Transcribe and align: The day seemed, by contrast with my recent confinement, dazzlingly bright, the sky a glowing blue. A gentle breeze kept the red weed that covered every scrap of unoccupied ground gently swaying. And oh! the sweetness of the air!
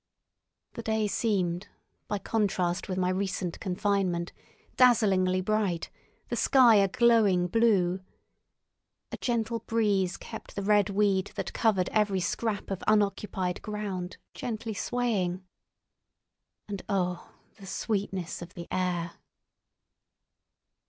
The 0.73 0.81
day 0.81 1.05
seemed, 1.05 1.67
by 2.07 2.17
contrast 2.17 2.89
with 2.89 2.97
my 2.97 3.09
recent 3.09 3.59
confinement, 3.59 4.33
dazzlingly 4.75 5.41
bright, 5.41 5.91
the 6.27 6.35
sky 6.35 6.77
a 6.77 6.87
glowing 6.87 7.45
blue. 7.45 8.01
A 9.11 9.17
gentle 9.17 9.59
breeze 9.59 10.17
kept 10.17 10.55
the 10.55 10.63
red 10.63 10.89
weed 10.89 11.31
that 11.35 11.53
covered 11.53 11.87
every 11.89 12.19
scrap 12.19 12.71
of 12.71 12.83
unoccupied 12.87 13.61
ground 13.61 14.17
gently 14.33 14.73
swaying. 14.73 15.45
And 16.67 16.81
oh! 16.89 17.35
the 17.59 17.67
sweetness 17.67 18.41
of 18.41 18.55
the 18.55 18.67
air! 18.71 19.11